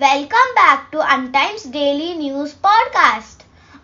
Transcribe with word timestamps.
welcome 0.00 0.50
back 0.54 0.90
to 0.90 0.96
Untimes 1.14 1.70
Daily 1.70 2.14
News 2.16 2.54
Podcast. 2.54 3.40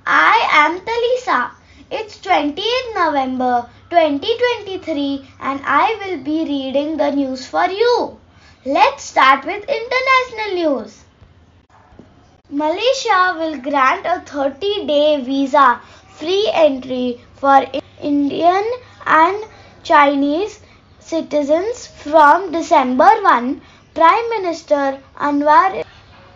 I 0.07 0.49
am 0.51 0.81
Talisa. 0.81 1.51
It's 1.91 2.17
28th 2.27 2.95
November 2.95 3.69
2023 3.91 5.29
and 5.41 5.61
I 5.67 5.95
will 6.01 6.17
be 6.25 6.39
reading 6.45 6.97
the 6.97 7.11
news 7.11 7.47
for 7.47 7.67
you. 7.67 8.19
Let's 8.65 9.05
start 9.05 9.45
with 9.45 9.69
international 9.69 10.55
news. 10.55 11.05
Malaysia 12.49 13.37
will 13.39 13.59
grant 13.59 14.07
a 14.07 14.21
30 14.21 14.87
day 14.87 15.21
visa 15.21 15.81
free 16.15 16.51
entry 16.55 17.21
for 17.35 17.63
Indian 18.01 18.65
and 19.05 19.45
Chinese 19.83 20.61
citizens 20.99 21.87
from 21.87 22.53
December 22.53 23.11
1 23.23 23.61
Prime 23.95 24.31
Minister 24.31 24.99
Anwar 25.19 25.86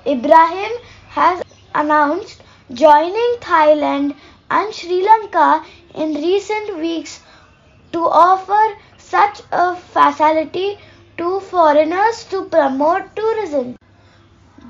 Ibrahim 0.07 0.73
has 1.09 1.43
announced 1.75 2.43
joining 2.73 3.37
Thailand 3.41 4.15
and 4.51 4.75
Sri 4.75 5.03
Lanka 5.03 5.65
in 5.95 6.15
recent 6.15 6.77
weeks 6.79 7.21
to 7.93 8.07
offer 8.09 8.77
such 8.99 9.43
a 9.53 9.77
facility 9.77 10.79
to 11.19 11.41
foreigners 11.41 12.25
to 12.31 12.45
promote 12.45 13.17
tourism. 13.17 13.77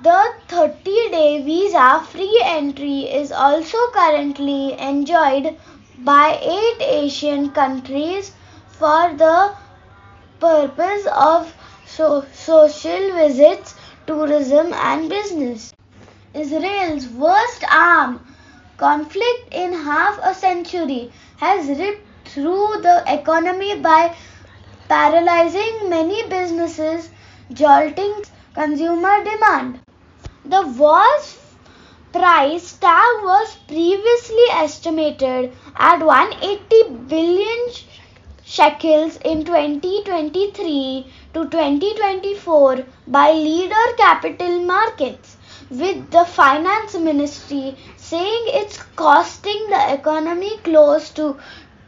The 0.03 0.35
30 0.49 1.11
day 1.11 1.43
visa 1.43 2.01
free 2.09 2.43
entry 2.45 3.03
is 3.03 3.31
also 3.31 3.79
currently 3.93 4.73
enjoyed 4.79 5.57
by 5.99 6.39
eight 6.43 6.81
Asian 6.81 7.51
countries 7.51 8.33
for 8.69 9.13
the 9.17 9.55
purpose 10.41 11.07
of 11.07 11.55
so- 11.87 12.25
social 12.33 13.13
visits, 13.15 13.77
tourism, 14.07 14.73
and 14.73 15.09
business. 15.09 15.73
Israel's 16.35 17.09
worst 17.09 17.65
armed 17.71 18.21
conflict 18.77 19.53
in 19.53 19.73
half 19.73 20.19
a 20.23 20.35
century 20.35 21.13
has 21.37 21.69
ripped 21.79 22.29
through 22.29 22.81
the 22.83 23.03
economy 23.07 23.81
by 23.81 24.15
paralyzing 24.89 25.89
many 25.89 26.29
businesses, 26.29 27.11
jolting 27.53 28.23
consumer 28.55 29.25
demand. 29.25 29.81
The 30.45 30.63
war's 30.67 31.39
price 32.13 32.73
tag 32.79 33.23
was 33.23 33.57
previously 33.69 34.47
estimated 34.53 35.53
at 35.77 36.01
180 36.01 36.97
billion 37.07 37.59
shekels 38.61 39.17
in 39.25 39.43
2023 39.45 41.07
to 41.35 41.45
2024 41.53 42.85
by 43.07 43.33
leader 43.33 43.85
capital 44.01 44.57
markets 44.71 45.39
with 45.71 46.11
the 46.11 46.25
finance 46.33 46.97
ministry 47.07 47.75
saying 47.97 48.51
it's 48.61 48.83
costing 49.03 49.63
the 49.71 49.81
economy 49.95 50.51
close 50.69 51.09
to 51.21 51.29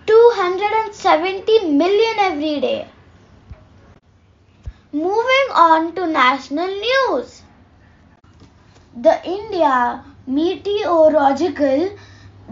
270 0.06 1.58
million 1.82 2.18
every 2.20 2.54
day. 2.60 2.88
Moving 4.92 5.52
on 5.66 5.94
to 5.96 6.06
national 6.06 6.72
news. 6.86 7.42
The 8.96 9.18
India 9.26 10.04
Meteorological 10.26 11.90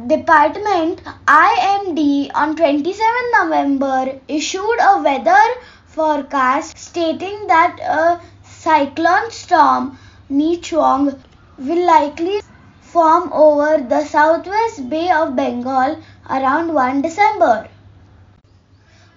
Department 0.07 1.03
IMD 1.27 2.31
on 2.35 2.55
27 2.57 3.05
November 3.33 4.21
issued 4.29 4.79
a 4.81 5.03
weather 5.03 5.43
forecast 5.87 6.79
stating 6.79 7.49
that 7.49 7.79
a 7.81 8.21
cyclone 8.45 9.31
storm 9.31 9.99
Michaung 10.31 11.21
will 11.59 11.87
likely 11.87 12.41
form 12.81 13.33
over 13.33 13.79
the 13.83 14.05
southwest 14.05 14.89
Bay 14.89 15.11
of 15.11 15.35
Bengal 15.37 15.99
around 16.31 16.73
1 16.73 17.03
December. 17.03 17.69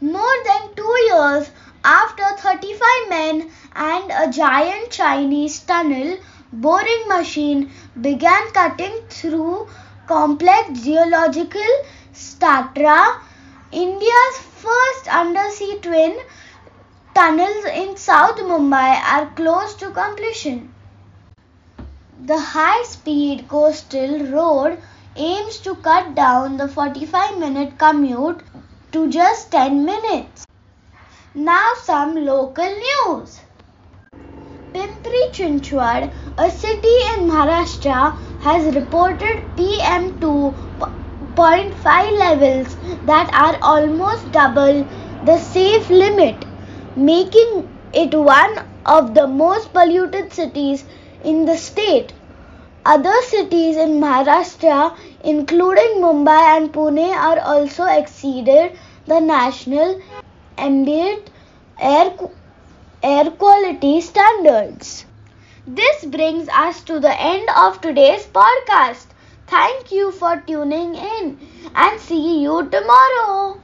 More 0.01 0.37
than 0.43 0.73
two 0.75 0.97
years 1.07 1.49
after 1.83 2.23
35 2.37 3.09
men 3.09 3.51
and 3.75 4.11
a 4.11 4.31
giant 4.31 4.89
Chinese 4.89 5.59
tunnel 5.59 6.17
boring 6.51 7.07
machine 7.07 7.71
began 8.01 8.51
cutting 8.51 9.01
through 9.09 9.67
complex 10.07 10.81
geological 10.81 11.71
strata, 12.11 13.19
India's 13.71 14.37
first 14.37 15.07
undersea 15.07 15.79
twin 15.79 16.19
tunnels 17.15 17.65
in 17.65 17.95
South 17.97 18.37
Mumbai 18.37 19.01
are 19.13 19.27
close 19.35 19.75
to 19.75 19.91
completion. 19.91 20.73
The 22.25 22.39
high 22.39 22.83
speed 22.83 23.47
coastal 23.47 24.25
road 24.27 24.81
aims 25.15 25.59
to 25.59 25.75
cut 25.75 26.15
down 26.15 26.57
the 26.57 26.67
45 26.67 27.37
minute 27.37 27.77
commute 27.77 28.41
to 28.91 29.09
just 29.09 29.51
10 29.51 29.85
minutes. 29.85 30.45
Now, 31.35 31.71
some 31.83 32.15
local 32.25 32.75
news. 32.87 33.39
Pimpri 34.73 35.31
Chinchwad, 35.31 36.11
a 36.37 36.49
city 36.49 36.95
in 37.13 37.29
Maharashtra, 37.29 38.17
has 38.43 38.75
reported 38.75 39.43
PM2.5 39.57 42.19
levels 42.19 42.77
that 43.03 43.29
are 43.33 43.57
almost 43.61 44.31
double 44.31 44.87
the 45.21 45.37
safe 45.39 45.89
limit, 45.89 46.45
making 46.95 47.69
it 47.91 48.13
one 48.13 48.55
of 48.85 49.13
the 49.15 49.27
most 49.27 49.73
polluted 49.73 50.31
cities 50.33 50.85
in 51.21 51.45
the 51.45 51.57
state. 51.57 52.13
Other 52.85 53.13
cities 53.23 53.77
in 53.77 53.99
Maharashtra, 53.99 54.97
including 55.21 56.01
Mumbai 56.01 56.57
and 56.57 56.73
Pune, 56.73 57.13
are 57.15 57.39
also 57.39 57.85
exceeded 57.85 58.77
the 59.05 59.19
national 59.19 59.99
ambient 60.57 61.29
air, 61.79 62.15
air 63.03 63.31
quality 63.31 64.01
standards. 64.01 65.05
This 65.67 66.05
brings 66.05 66.47
us 66.47 66.81
to 66.83 67.01
the 67.01 67.19
end 67.19 67.49
of 67.57 67.81
today's 67.81 68.25
podcast. 68.27 69.07
Thank 69.47 69.91
you 69.91 70.11
for 70.11 70.41
tuning 70.47 70.95
in 70.95 71.37
and 71.75 71.99
see 71.99 72.41
you 72.41 72.69
tomorrow. 72.69 73.62